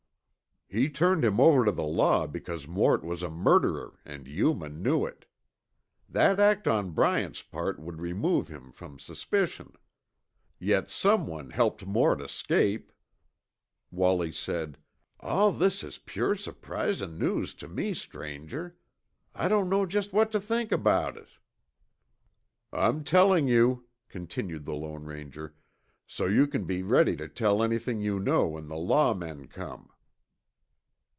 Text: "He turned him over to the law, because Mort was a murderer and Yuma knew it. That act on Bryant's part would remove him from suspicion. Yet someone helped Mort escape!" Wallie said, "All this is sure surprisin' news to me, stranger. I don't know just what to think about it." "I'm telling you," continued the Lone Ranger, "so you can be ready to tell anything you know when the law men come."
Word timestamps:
"He 0.73 0.89
turned 0.89 1.25
him 1.25 1.37
over 1.37 1.65
to 1.65 1.71
the 1.73 1.83
law, 1.83 2.25
because 2.25 2.65
Mort 2.65 3.03
was 3.03 3.21
a 3.21 3.29
murderer 3.29 3.99
and 4.05 4.25
Yuma 4.25 4.69
knew 4.69 5.05
it. 5.05 5.25
That 6.07 6.39
act 6.39 6.65
on 6.65 6.91
Bryant's 6.91 7.41
part 7.41 7.77
would 7.77 7.99
remove 7.99 8.47
him 8.47 8.71
from 8.71 8.97
suspicion. 8.97 9.73
Yet 10.59 10.89
someone 10.89 11.49
helped 11.49 11.85
Mort 11.85 12.21
escape!" 12.21 12.93
Wallie 13.91 14.31
said, 14.31 14.77
"All 15.19 15.51
this 15.51 15.83
is 15.83 15.99
sure 16.07 16.35
surprisin' 16.37 17.17
news 17.19 17.53
to 17.55 17.67
me, 17.67 17.93
stranger. 17.93 18.77
I 19.35 19.49
don't 19.49 19.69
know 19.69 19.85
just 19.85 20.13
what 20.13 20.31
to 20.31 20.39
think 20.39 20.71
about 20.71 21.17
it." 21.17 21.27
"I'm 22.71 23.03
telling 23.03 23.49
you," 23.49 23.89
continued 24.07 24.63
the 24.63 24.71
Lone 24.73 25.03
Ranger, 25.03 25.53
"so 26.07 26.27
you 26.27 26.47
can 26.47 26.63
be 26.63 26.81
ready 26.81 27.17
to 27.17 27.27
tell 27.27 27.61
anything 27.61 27.99
you 27.99 28.21
know 28.21 28.47
when 28.47 28.69
the 28.69 28.77
law 28.77 29.13
men 29.13 29.47
come." 29.47 29.89